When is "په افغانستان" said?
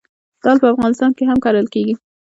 0.61-1.11